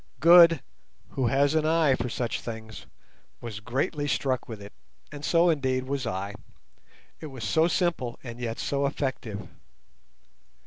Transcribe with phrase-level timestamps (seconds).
[0.19, 0.63] Good
[1.09, 2.87] (who has an eye for such things)
[3.39, 4.73] was greatly struck with it,
[5.11, 6.33] and so indeed was I.
[7.19, 9.47] It was so simple and yet so effective.